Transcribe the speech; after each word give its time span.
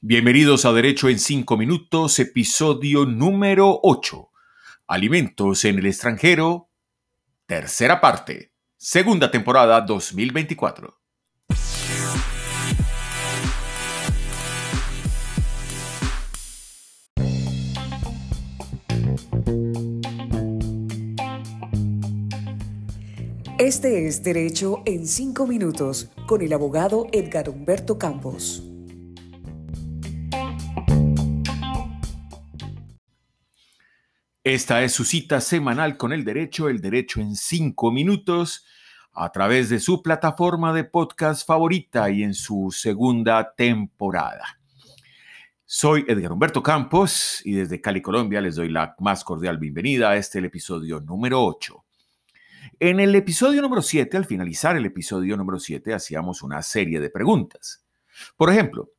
Bienvenidos 0.00 0.64
a 0.64 0.72
Derecho 0.72 1.08
en 1.08 1.18
5 1.18 1.56
Minutos, 1.56 2.20
episodio 2.20 3.04
número 3.04 3.80
8. 3.82 4.30
Alimentos 4.86 5.64
en 5.64 5.80
el 5.80 5.86
extranjero, 5.86 6.70
tercera 7.46 8.00
parte, 8.00 8.52
segunda 8.76 9.28
temporada 9.32 9.80
2024. 9.80 11.00
Este 23.58 24.06
es 24.06 24.22
Derecho 24.22 24.84
en 24.86 25.08
5 25.08 25.44
Minutos 25.48 26.08
con 26.28 26.42
el 26.42 26.52
abogado 26.52 27.08
Edgar 27.12 27.48
Humberto 27.48 27.98
Campos. 27.98 28.67
Esta 34.44 34.84
es 34.84 34.92
su 34.92 35.04
cita 35.04 35.40
semanal 35.40 35.96
con 35.96 36.12
el 36.12 36.24
derecho, 36.24 36.68
el 36.68 36.80
derecho 36.80 37.20
en 37.20 37.34
5 37.34 37.90
minutos, 37.90 38.64
a 39.12 39.32
través 39.32 39.68
de 39.68 39.80
su 39.80 40.00
plataforma 40.00 40.72
de 40.72 40.84
podcast 40.84 41.44
favorita 41.44 42.08
y 42.08 42.22
en 42.22 42.34
su 42.34 42.70
segunda 42.70 43.52
temporada. 43.56 44.60
Soy 45.64 46.04
Edgar 46.06 46.32
Humberto 46.32 46.62
Campos 46.62 47.42
y 47.44 47.52
desde 47.52 47.80
Cali, 47.80 48.00
Colombia, 48.00 48.40
les 48.40 48.54
doy 48.54 48.68
la 48.68 48.94
más 49.00 49.24
cordial 49.24 49.58
bienvenida 49.58 50.10
a 50.10 50.16
este 50.16 50.38
el 50.38 50.44
episodio 50.44 51.00
número 51.00 51.44
8. 51.44 51.84
En 52.78 53.00
el 53.00 53.14
episodio 53.16 53.60
número 53.60 53.82
7, 53.82 54.16
al 54.16 54.24
finalizar 54.24 54.76
el 54.76 54.86
episodio 54.86 55.36
número 55.36 55.58
7, 55.58 55.92
hacíamos 55.94 56.42
una 56.42 56.62
serie 56.62 57.00
de 57.00 57.10
preguntas. 57.10 57.84
Por 58.36 58.50
ejemplo, 58.50 58.92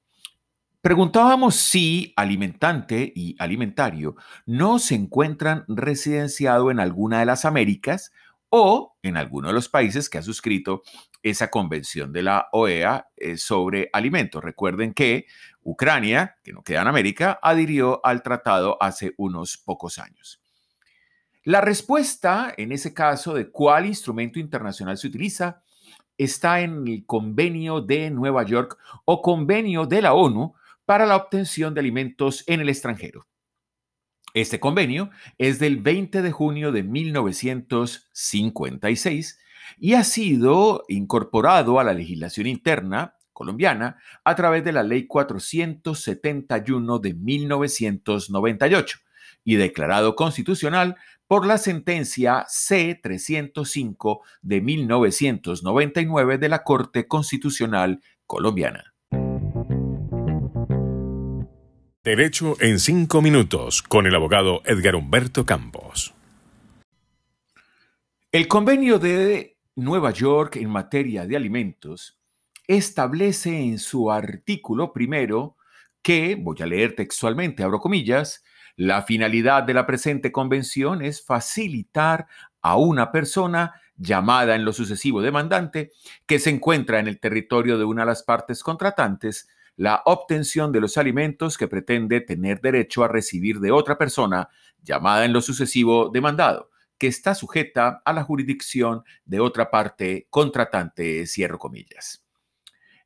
preguntábamos 0.82 1.56
si 1.56 2.14
alimentante 2.16 3.12
y 3.16 3.36
alimentario 3.40 4.16
no 4.46 4.80
se 4.80 4.96
encuentran 4.96 5.66
residenciado 5.68 6.72
en 6.72 6.80
alguna 6.80 7.20
de 7.20 7.26
las 7.26 7.46
Américas 7.46 8.12
o 8.50 8.98
en 9.04 9.18
alguno 9.18 9.50
de 9.50 9.54
los 9.54 9.70
países 9.70 10.10
que 10.10 10.18
ha 10.18 10.24
suscrito 10.24 10.82
esa 11.22 11.50
convención 11.50 12.12
de 12.12 12.24
la 12.24 12.48
OEA 12.52 13.10
eh, 13.18 13.38
sobre 13.38 13.90
alimentos. 13.94 14.44
Recuerden 14.44 14.94
que 14.94 15.28
Ucrania, 15.62 16.38
que 16.44 16.54
no 16.54 16.64
queda 16.64 16.82
en 16.82 16.88
América, 16.88 17.40
adhirió 17.42 18.04
al 18.06 18.24
tratado 18.24 18.82
hace 18.82 19.14
unos 19.18 19.58
pocos 19.58 20.00
años. 20.00 20.42
La 21.44 21.62
respuesta, 21.62 22.54
en 22.58 22.72
ese 22.72 22.94
caso, 22.94 23.34
de 23.34 23.50
cuál 23.50 23.86
instrumento 23.86 24.40
internacional 24.40 24.98
se 24.98 25.08
utiliza, 25.08 25.62
está 26.18 26.62
en 26.62 26.88
el 26.88 27.06
convenio 27.06 27.82
de 27.82 28.10
Nueva 28.12 28.44
York 28.44 28.78
o 29.06 29.22
convenio 29.22 29.86
de 29.86 30.02
la 30.02 30.14
ONU 30.14 30.54
para 30.90 31.06
la 31.06 31.16
obtención 31.18 31.76
de 31.76 31.82
alimentos 31.82 32.44
en 32.48 32.62
el 32.62 32.70
extranjero. 32.70 33.28
Este 34.34 34.60
convenio 34.60 35.12
es 35.38 35.60
del 35.60 35.78
20 35.78 36.24
de 36.24 36.32
junio 36.32 36.72
de 36.72 36.82
1956 36.82 39.40
y 39.78 39.94
ha 39.94 40.04
sido 40.04 40.86
incorporado 40.88 41.80
a 41.80 41.84
la 41.84 41.94
legislación 41.94 42.48
interna 42.48 43.14
colombiana 43.34 43.98
a 44.24 44.34
través 44.34 44.64
de 44.64 44.72
la 44.72 44.82
Ley 44.82 45.06
471 45.06 46.98
de 46.98 47.14
1998 47.14 48.98
y 49.44 49.58
declarado 49.58 50.16
constitucional 50.16 50.96
por 51.28 51.46
la 51.46 51.60
sentencia 51.60 52.46
C-305 52.48 54.22
de 54.42 54.62
1999 54.62 56.40
de 56.40 56.50
la 56.50 56.64
Corte 56.64 57.08
Constitucional 57.08 58.02
Colombiana. 58.26 58.96
Derecho 62.10 62.58
en 62.60 62.80
cinco 62.80 63.22
minutos 63.22 63.84
con 63.84 64.08
el 64.08 64.16
abogado 64.16 64.64
Edgar 64.66 64.96
Humberto 64.96 65.46
Campos. 65.46 66.12
El 68.32 68.48
convenio 68.48 68.98
de 68.98 69.58
Nueva 69.76 70.10
York 70.10 70.56
en 70.56 70.72
materia 70.72 71.28
de 71.28 71.36
alimentos 71.36 72.18
establece 72.66 73.56
en 73.56 73.78
su 73.78 74.10
artículo 74.10 74.92
primero 74.92 75.56
que, 76.02 76.36
voy 76.36 76.58
a 76.62 76.66
leer 76.66 76.96
textualmente, 76.96 77.62
abro 77.62 77.80
comillas, 77.80 78.44
la 78.76 79.04
finalidad 79.04 79.62
de 79.62 79.76
la 79.76 79.86
presente 79.86 80.32
convención 80.32 81.04
es 81.04 81.24
facilitar 81.24 82.26
a 82.64 82.76
una 82.76 83.12
persona 83.12 83.76
llamada 83.98 84.56
en 84.56 84.66
lo 84.66 84.74
sucesivo 84.74 85.22
demandante 85.22 85.92
que 86.26 86.40
se 86.40 86.50
encuentra 86.50 87.00
en 87.00 87.08
el 87.08 87.20
territorio 87.20 87.78
de 87.78 87.86
una 87.86 88.02
de 88.02 88.08
las 88.08 88.24
partes 88.24 88.64
contratantes 88.64 89.48
la 89.80 90.02
obtención 90.04 90.74
de 90.74 90.82
los 90.82 90.98
alimentos 90.98 91.58
que 91.58 91.70
pretende 91.70 92.20
tener 92.20 92.60
derecho 92.60 93.02
a 93.02 93.08
recibir 93.08 93.62
de 93.62 93.72
otra 93.72 93.98
persona 93.98 94.50
llamada 94.84 95.24
en 95.24 95.32
lo 95.32 95.42
sucesivo 95.42 96.10
demandado, 96.10 96.70
que 96.98 97.08
está 97.08 97.34
sujeta 97.34 98.02
a 98.04 98.12
la 98.12 98.26
jurisdicción 98.26 99.06
de 99.24 99.40
otra 99.40 99.72
parte 99.72 100.28
contratante, 100.30 101.26
cierro 101.26 101.58
comillas. 101.58 102.26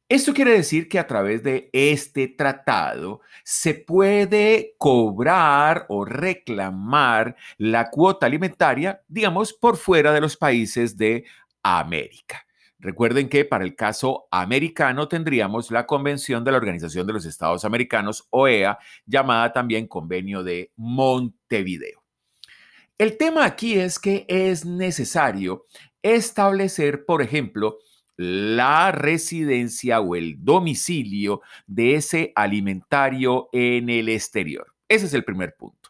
Esto 0.10 0.34
quiere 0.34 0.54
decir 0.54 0.90
que 0.90 0.98
a 0.98 1.06
través 1.06 1.44
de 1.44 1.70
este 1.74 2.28
tratado 2.28 3.22
se 3.44 3.76
puede 3.76 4.74
cobrar 4.80 5.86
o 5.90 6.06
reclamar 6.06 7.36
la 7.60 7.92
cuota 7.92 8.26
alimentaria, 8.26 9.04
digamos, 9.08 9.54
por 9.54 9.78
fuera 9.78 10.12
de 10.12 10.22
los 10.22 10.36
países 10.36 10.98
de 10.98 11.26
América. 11.62 12.48
Recuerden 12.84 13.30
que 13.30 13.46
para 13.46 13.64
el 13.64 13.78
caso 13.78 14.28
americano 14.30 15.08
tendríamos 15.08 15.72
la 15.72 15.88
Convención 15.88 16.44
de 16.44 16.52
la 16.52 16.58
Organización 16.58 17.08
de 17.08 17.14
los 17.14 17.26
Estados 17.26 17.64
Americanos, 17.64 18.28
OEA, 18.30 18.78
llamada 19.06 19.54
también 19.54 19.88
Convenio 19.88 20.44
de 20.44 20.70
Montevideo. 20.76 22.04
El 22.98 23.16
tema 23.16 23.46
aquí 23.46 23.76
es 23.76 24.00
que 24.00 24.26
es 24.28 24.66
necesario 24.66 25.66
establecer, 26.02 27.06
por 27.06 27.22
ejemplo, 27.22 27.78
la 28.18 28.92
residencia 28.92 30.02
o 30.02 30.16
el 30.16 30.44
domicilio 30.44 31.42
de 31.66 31.96
ese 31.96 32.34
alimentario 32.36 33.48
en 33.54 33.90
el 33.90 34.10
exterior. 34.10 34.68
Ese 34.90 35.06
es 35.06 35.14
el 35.14 35.24
primer 35.24 35.56
punto. 35.56 35.83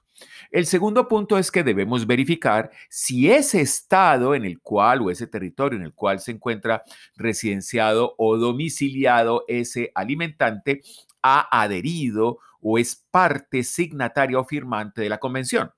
El 0.53 0.68
segundo 0.68 1.08
punto 1.08 1.40
es 1.40 1.50
que 1.50 1.64
debemos 1.64 2.06
verificar 2.06 2.69
si 2.88 3.31
ese 3.31 3.59
estado 3.59 4.36
en 4.36 4.46
el 4.46 4.62
cual 4.62 5.02
o 5.02 5.09
ese 5.09 5.25
territorio 5.25 5.80
en 5.80 5.84
el 5.84 5.96
cual 5.96 6.19
se 6.19 6.30
encuentra 6.30 6.84
residenciado 7.16 8.14
o 8.19 8.38
domiciliado 8.38 9.46
ese 9.47 9.92
alimentante 9.96 10.84
ha 11.24 11.47
adherido 11.59 12.38
o 12.62 12.78
es 12.78 13.03
parte 13.09 13.63
signataria 13.63 14.38
o 14.38 14.46
firmante 14.46 15.02
de 15.02 15.09
la 15.09 15.18
convención. 15.18 15.72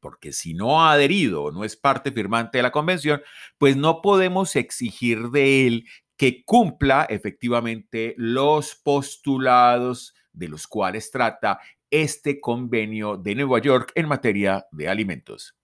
Porque 0.00 0.34
si 0.34 0.52
no 0.52 0.82
ha 0.82 0.92
adherido 0.92 1.44
o 1.44 1.50
no 1.50 1.64
es 1.64 1.74
parte 1.74 2.12
firmante 2.12 2.58
de 2.58 2.64
la 2.64 2.72
convención, 2.72 3.22
pues 3.56 3.74
no 3.78 4.02
podemos 4.02 4.54
exigir 4.54 5.30
de 5.30 5.66
él 5.66 5.86
que 6.18 6.44
cumpla 6.44 7.06
efectivamente 7.08 8.14
los 8.18 8.74
postulados 8.74 10.14
de 10.34 10.48
los 10.48 10.66
cuales 10.66 11.10
trata 11.10 11.58
este 11.90 12.40
convenio 12.40 13.16
de 13.16 13.34
Nueva 13.34 13.60
York 13.60 13.92
en 13.94 14.08
materia 14.08 14.66
de 14.72 14.88
alimentos. 14.88 15.54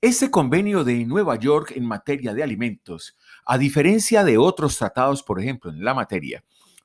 Este 0.00 0.32
convenio 0.32 0.82
de 0.82 1.04
Nueva 1.04 1.36
York 1.36 1.74
en 1.76 1.84
materia 1.84 2.34
de 2.34 2.42
alimentos, 2.42 3.16
a 3.46 3.56
diferencia 3.56 4.24
de 4.24 4.36
otros 4.36 4.76
tratados, 4.76 5.22
por 5.22 5.40
ejemplo, 5.40 5.70
en 5.70 5.84
la 5.84 5.94
materia, 5.94 6.42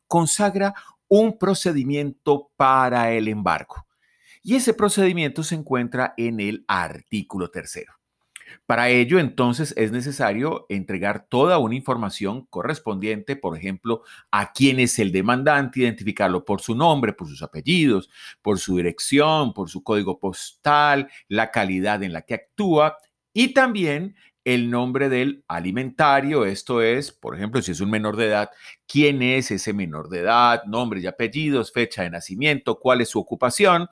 consagra 0.07 0.75
un 1.07 1.39
procedimiento 1.39 2.51
para 2.55 3.11
el 3.11 3.27
embargo. 3.27 3.87
Y 4.43 4.55
ese 4.55 4.75
procedimiento 4.75 5.41
se 5.43 5.55
encuentra 5.55 6.13
en 6.15 6.39
el 6.39 6.63
artículo 6.67 7.49
tercero. 7.49 7.96
Para 8.65 8.89
ello, 8.89 9.19
entonces, 9.19 9.73
es 9.77 9.91
necesario 9.91 10.65
entregar 10.69 11.27
toda 11.29 11.57
una 11.57 11.75
información 11.75 12.45
correspondiente, 12.49 13.35
por 13.35 13.57
ejemplo, 13.57 14.03
a 14.31 14.53
quién 14.53 14.79
es 14.79 14.99
el 14.99 15.11
demandante, 15.11 15.81
identificarlo 15.81 16.45
por 16.45 16.61
su 16.61 16.75
nombre, 16.75 17.13
por 17.13 17.27
sus 17.27 17.43
apellidos, 17.43 18.09
por 18.41 18.59
su 18.59 18.77
dirección, 18.77 19.53
por 19.53 19.69
su 19.69 19.83
código 19.83 20.19
postal, 20.19 21.09
la 21.27 21.51
calidad 21.51 22.03
en 22.03 22.13
la 22.13 22.21
que 22.23 22.35
actúa 22.35 22.97
y 23.33 23.53
también 23.53 24.15
el 24.47 24.69
nombre 24.71 25.09
del 25.09 25.43
alimentario, 25.49 26.45
esto 26.45 26.81
es, 26.81 27.11
por 27.11 27.35
ejemplo, 27.35 27.61
si 27.61 27.73
es 27.73 27.81
un 27.81 27.89
menor 27.89 28.15
de 28.15 28.27
edad, 28.27 28.49
quién 28.87 29.21
es 29.21 29.51
ese 29.51 29.73
menor 29.73 30.07
de 30.07 30.21
edad, 30.21 30.63
nombre 30.63 31.01
y 31.01 31.05
apellidos, 31.05 31.73
fecha 31.73 32.03
de 32.03 32.09
nacimiento, 32.09 32.79
cuál 32.79 33.01
es 33.01 33.09
su 33.09 33.19
ocupación. 33.19 33.89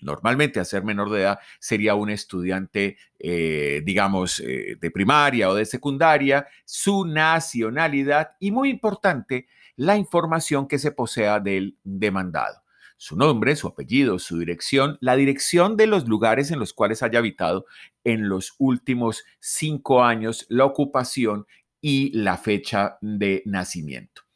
Normalmente, 0.00 0.60
a 0.60 0.64
ser 0.64 0.84
menor 0.84 1.10
de 1.10 1.22
edad 1.22 1.38
sería 1.58 1.94
un 1.94 2.10
estudiante, 2.10 2.96
eh, 3.18 3.82
digamos, 3.84 4.40
eh, 4.40 4.76
de 4.80 4.90
primaria 4.90 5.48
o 5.50 5.54
de 5.54 5.64
secundaria, 5.64 6.46
su 6.64 7.04
nacionalidad 7.04 8.32
y, 8.38 8.50
muy 8.50 8.70
importante, 8.70 9.48
la 9.76 9.96
información 9.96 10.66
que 10.66 10.78
se 10.78 10.92
posea 10.92 11.40
del 11.40 11.76
demandado 11.84 12.62
su 13.00 13.16
nombre, 13.16 13.54
su 13.54 13.68
apellido, 13.68 14.18
su 14.18 14.38
dirección, 14.38 14.98
la 15.00 15.14
dirección 15.14 15.76
de 15.76 15.86
los 15.86 16.08
lugares 16.08 16.50
en 16.50 16.58
los 16.58 16.72
cuales 16.72 17.02
haya 17.04 17.20
habitado 17.20 17.64
en 18.02 18.28
los 18.28 18.54
últimos 18.58 19.24
cinco 19.38 20.02
años, 20.02 20.46
la 20.48 20.64
ocupación 20.64 21.46
y 21.80 22.10
la 22.18 22.36
fecha 22.36 22.98
de 23.00 23.42
nacimiento. 23.46 24.27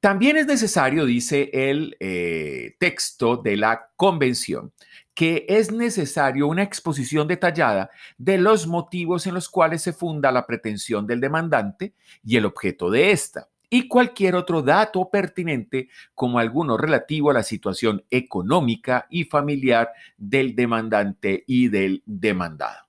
También 0.00 0.38
es 0.38 0.46
necesario, 0.46 1.04
dice 1.04 1.50
el 1.52 1.94
eh, 2.00 2.74
texto 2.78 3.36
de 3.36 3.58
la 3.58 3.90
convención, 3.96 4.72
que 5.12 5.44
es 5.46 5.70
necesario 5.70 6.46
una 6.46 6.62
exposición 6.62 7.28
detallada 7.28 7.90
de 8.16 8.38
los 8.38 8.66
motivos 8.66 9.26
en 9.26 9.34
los 9.34 9.50
cuales 9.50 9.82
se 9.82 9.92
funda 9.92 10.32
la 10.32 10.46
pretensión 10.46 11.06
del 11.06 11.20
demandante 11.20 11.92
y 12.24 12.38
el 12.38 12.46
objeto 12.46 12.90
de 12.90 13.10
esta, 13.10 13.50
y 13.68 13.88
cualquier 13.88 14.36
otro 14.36 14.62
dato 14.62 15.10
pertinente 15.10 15.90
como 16.14 16.38
alguno 16.38 16.78
relativo 16.78 17.30
a 17.30 17.34
la 17.34 17.42
situación 17.42 18.02
económica 18.10 19.06
y 19.10 19.24
familiar 19.24 19.90
del 20.16 20.56
demandante 20.56 21.44
y 21.46 21.68
del 21.68 22.02
demandado. 22.06 22.88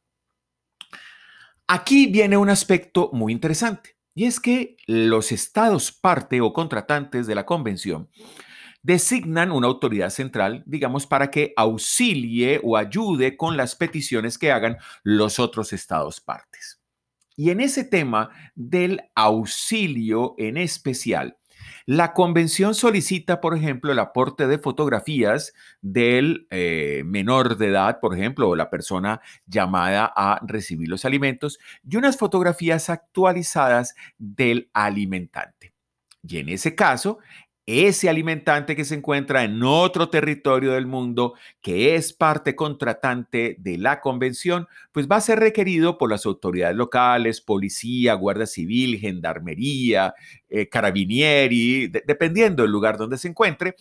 Aquí 1.68 2.08
viene 2.08 2.38
un 2.38 2.50
aspecto 2.50 3.10
muy 3.12 3.34
interesante. 3.34 4.01
Y 4.14 4.26
es 4.26 4.40
que 4.40 4.78
los 4.88 5.32
estados 5.32 5.92
parte 5.92 6.42
o 6.42 6.54
contratantes 6.54 7.28
de 7.28 7.36
la 7.36 7.46
convención 7.46 8.10
designan 8.84 9.52
una 9.52 9.68
autoridad 9.68 10.10
central, 10.10 10.64
digamos, 10.66 11.06
para 11.06 11.30
que 11.30 11.54
auxilie 11.56 12.60
o 12.64 12.78
ayude 12.78 13.38
con 13.38 13.56
las 13.56 13.76
peticiones 13.76 14.38
que 14.38 14.52
hagan 14.52 14.78
los 15.04 15.40
otros 15.40 15.72
estados 15.72 16.20
partes. 16.20 16.82
Y 17.36 17.52
en 17.52 17.62
ese 17.62 17.84
tema 17.84 18.30
del 18.56 19.02
auxilio 19.16 20.36
en 20.38 20.58
especial, 20.58 21.38
la 21.86 22.14
convención 22.14 22.76
solicita, 22.76 23.42
por 23.42 23.56
ejemplo, 23.56 23.92
el 23.92 24.00
aporte 24.00 24.48
de 24.48 24.60
fotografías 24.60 25.54
del 25.82 26.48
eh, 26.50 27.04
menor 27.06 27.58
de 27.58 27.68
edad, 27.68 28.00
por 28.00 28.16
ejemplo, 28.16 28.50
o 28.50 28.56
la 28.56 28.70
persona 28.70 29.22
llamada 29.46 30.12
a 30.16 30.40
recibir 30.46 30.90
los 30.90 31.06
alimentos, 31.06 31.60
y 31.88 31.98
unas 31.98 32.18
fotografías 32.18 32.90
actualizadas 32.90 33.96
del 34.18 34.70
alimentante. 34.74 35.74
Y 36.24 36.38
en 36.38 36.50
ese 36.50 36.76
caso, 36.76 37.20
ese 37.66 38.10
alimentante 38.10 38.76
que 38.76 38.86
se 38.86 38.96
encuentra 38.96 39.44
en 39.44 39.62
otro 39.64 40.10
territorio 40.10 40.74
del 40.74 40.88
mundo, 40.88 41.36
que 41.62 41.96
es 41.96 42.12
parte 42.14 42.56
contratante 42.56 43.56
de 43.60 43.78
la 43.78 44.02
convención, 44.02 44.68
pues 44.92 45.08
va 45.08 45.18
a 45.18 45.22
ser 45.22 45.40
requerido 45.40 45.98
por 45.98 46.10
las 46.10 46.26
autoridades 46.26 46.76
locales, 46.76 47.42
policía, 47.42 48.16
guardia 48.16 48.48
civil, 48.48 49.00
gendarmería, 49.00 50.14
eh, 50.50 50.68
carabinieri, 50.70 51.88
dependiendo 51.88 52.64
del 52.64 52.72
lugar 52.72 52.98
donde 52.98 53.18
se 53.18 53.28
encuentre, 53.28 53.76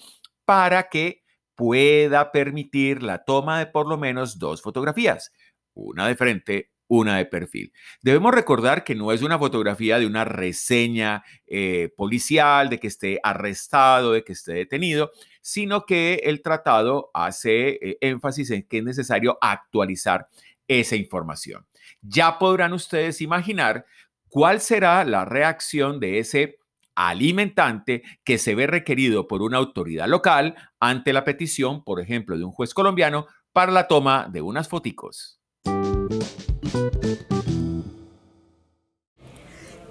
para 0.44 0.88
que 0.88 1.22
pueda 1.54 2.32
permitir 2.32 3.02
la 3.02 3.24
toma 3.24 3.58
de 3.58 3.66
por 3.66 3.86
lo 3.88 3.98
menos 3.98 4.38
dos 4.38 4.62
fotografías, 4.62 5.32
una 5.74 6.08
de 6.08 6.16
frente, 6.16 6.69
una 6.90 7.18
de 7.18 7.24
perfil. 7.24 7.72
Debemos 8.02 8.34
recordar 8.34 8.82
que 8.82 8.96
no 8.96 9.12
es 9.12 9.22
una 9.22 9.38
fotografía 9.38 10.00
de 10.00 10.06
una 10.06 10.24
reseña 10.24 11.22
eh, 11.46 11.94
policial, 11.96 12.68
de 12.68 12.80
que 12.80 12.88
esté 12.88 13.20
arrestado, 13.22 14.12
de 14.12 14.24
que 14.24 14.32
esté 14.32 14.54
detenido, 14.54 15.12
sino 15.40 15.86
que 15.86 16.22
el 16.24 16.42
tratado 16.42 17.10
hace 17.14 17.78
eh, 17.80 17.98
énfasis 18.00 18.50
en 18.50 18.64
que 18.64 18.78
es 18.78 18.84
necesario 18.84 19.38
actualizar 19.40 20.26
esa 20.66 20.96
información. 20.96 21.64
Ya 22.02 22.38
podrán 22.40 22.72
ustedes 22.72 23.20
imaginar 23.20 23.86
cuál 24.28 24.60
será 24.60 25.04
la 25.04 25.24
reacción 25.24 26.00
de 26.00 26.18
ese 26.18 26.58
alimentante 26.96 28.02
que 28.24 28.36
se 28.36 28.56
ve 28.56 28.66
requerido 28.66 29.28
por 29.28 29.42
una 29.42 29.58
autoridad 29.58 30.08
local 30.08 30.56
ante 30.80 31.12
la 31.12 31.22
petición, 31.22 31.84
por 31.84 32.00
ejemplo, 32.00 32.36
de 32.36 32.44
un 32.44 32.50
juez 32.50 32.74
colombiano 32.74 33.28
para 33.52 33.70
la 33.70 33.86
toma 33.86 34.28
de 34.28 34.42
unas 34.42 34.68
foticos. 34.68 35.39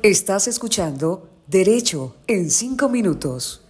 Estás 0.01 0.47
escuchando 0.47 1.29
Derecho 1.45 2.15
en 2.25 2.49
5 2.49 2.87
minutos. 2.87 3.65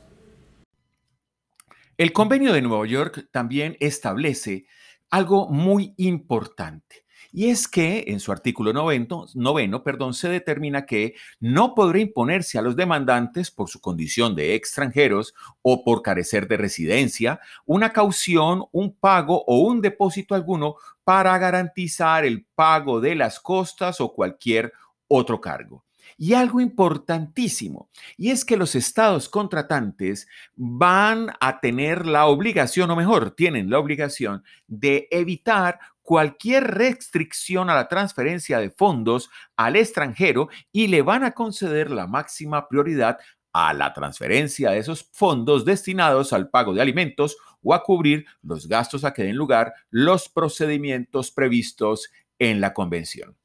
El 1.97 2.13
convenio 2.13 2.53
de 2.53 2.61
Nueva 2.61 2.85
York 2.85 3.29
también 3.31 3.75
establece 3.79 4.67
algo 5.09 5.49
muy 5.49 5.95
importante. 5.97 7.03
Y 7.31 7.49
es 7.49 7.67
que 7.67 8.05
en 8.07 8.19
su 8.19 8.31
artículo 8.31 8.73
noveno, 8.73 9.27
noveno 9.35 9.83
perdón, 9.83 10.13
se 10.13 10.29
determina 10.29 10.85
que 10.85 11.15
no 11.39 11.75
podrá 11.75 11.99
imponerse 11.99 12.57
a 12.57 12.61
los 12.61 12.75
demandantes 12.75 13.51
por 13.51 13.69
su 13.69 13.79
condición 13.79 14.35
de 14.35 14.55
extranjeros 14.55 15.33
o 15.61 15.83
por 15.83 16.01
carecer 16.01 16.47
de 16.47 16.57
residencia 16.57 17.39
una 17.65 17.91
caución, 17.93 18.65
un 18.71 18.95
pago 18.95 19.43
o 19.45 19.59
un 19.59 19.81
depósito 19.81 20.33
alguno 20.33 20.75
para 21.03 21.37
garantizar 21.37 22.25
el 22.25 22.45
pago 22.55 23.01
de 23.01 23.15
las 23.15 23.39
costas 23.39 24.01
o 24.01 24.13
cualquier 24.13 24.73
otro 25.07 25.39
cargo. 25.39 25.85
Y 26.17 26.33
algo 26.33 26.59
importantísimo, 26.59 27.89
y 28.17 28.31
es 28.31 28.43
que 28.43 28.57
los 28.57 28.75
estados 28.75 29.29
contratantes 29.29 30.27
van 30.55 31.31
a 31.39 31.61
tener 31.61 32.05
la 32.05 32.25
obligación, 32.25 32.91
o 32.91 32.95
mejor, 32.95 33.31
tienen 33.31 33.69
la 33.69 33.79
obligación 33.79 34.43
de 34.67 35.07
evitar 35.11 35.79
cualquier 36.09 36.63
restricción 36.63 37.69
a 37.69 37.75
la 37.75 37.87
transferencia 37.87 38.57
de 38.57 38.71
fondos 38.71 39.29
al 39.55 39.75
extranjero 39.75 40.49
y 40.71 40.87
le 40.87 41.03
van 41.03 41.23
a 41.23 41.33
conceder 41.33 41.91
la 41.91 42.07
máxima 42.07 42.67
prioridad 42.67 43.19
a 43.53 43.75
la 43.75 43.93
transferencia 43.93 44.71
de 44.71 44.79
esos 44.79 45.07
fondos 45.11 45.65
destinados 45.65 46.33
al 46.33 46.49
pago 46.49 46.73
de 46.73 46.81
alimentos 46.81 47.37
o 47.61 47.75
a 47.75 47.83
cubrir 47.83 48.25
los 48.41 48.67
gastos 48.67 49.03
a 49.03 49.13
que 49.13 49.21
den 49.21 49.35
lugar 49.35 49.71
los 49.91 50.29
procedimientos 50.29 51.29
previstos 51.29 52.09
en 52.39 52.59
la 52.59 52.73
convención. 52.73 53.38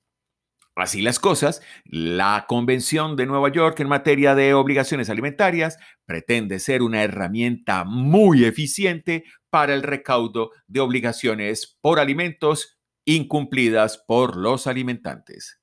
Así 0.76 1.02
las 1.02 1.20
cosas, 1.20 1.62
la 1.84 2.46
Convención 2.48 3.14
de 3.14 3.26
Nueva 3.26 3.50
York 3.52 3.78
en 3.78 3.88
materia 3.88 4.34
de 4.34 4.54
obligaciones 4.54 5.08
alimentarias 5.08 5.78
pretende 6.04 6.58
ser 6.58 6.82
una 6.82 7.04
herramienta 7.04 7.84
muy 7.84 8.44
eficiente 8.44 9.24
para 9.50 9.72
el 9.74 9.84
recaudo 9.84 10.50
de 10.66 10.80
obligaciones 10.80 11.78
por 11.80 12.00
alimentos 12.00 12.76
incumplidas 13.04 13.98
por 13.98 14.36
los 14.36 14.66
alimentantes. 14.66 15.60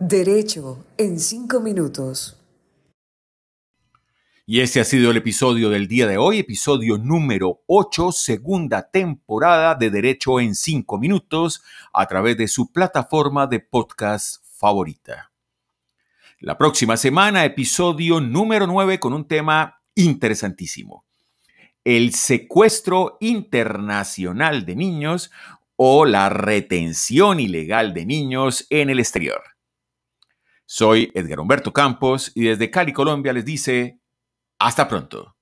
Derecho 0.00 0.84
en 0.98 1.20
cinco 1.20 1.60
minutos. 1.60 2.36
Y 4.48 4.60
este 4.60 4.78
ha 4.78 4.84
sido 4.84 5.10
el 5.10 5.16
episodio 5.16 5.70
del 5.70 5.88
día 5.88 6.06
de 6.06 6.18
hoy, 6.18 6.38
episodio 6.38 6.98
número 6.98 7.64
8, 7.66 8.12
segunda 8.12 8.88
temporada 8.88 9.74
de 9.74 9.90
Derecho 9.90 10.38
en 10.38 10.54
5 10.54 11.00
minutos, 11.00 11.64
a 11.92 12.06
través 12.06 12.36
de 12.36 12.46
su 12.46 12.70
plataforma 12.70 13.48
de 13.48 13.58
podcast 13.58 14.44
favorita. 14.56 15.32
La 16.38 16.56
próxima 16.56 16.96
semana, 16.96 17.44
episodio 17.44 18.20
número 18.20 18.68
9 18.68 19.00
con 19.00 19.14
un 19.14 19.26
tema 19.26 19.82
interesantísimo. 19.96 21.04
El 21.82 22.14
secuestro 22.14 23.16
internacional 23.18 24.64
de 24.64 24.76
niños 24.76 25.32
o 25.74 26.04
la 26.04 26.28
retención 26.28 27.40
ilegal 27.40 27.92
de 27.92 28.06
niños 28.06 28.64
en 28.70 28.90
el 28.90 29.00
exterior. 29.00 29.42
Soy 30.66 31.10
Edgar 31.14 31.40
Humberto 31.40 31.72
Campos 31.72 32.30
y 32.36 32.44
desde 32.44 32.70
Cali, 32.70 32.92
Colombia 32.92 33.32
les 33.32 33.44
dice 33.44 33.98
hasta 34.58 34.88
pronto. 34.88 35.35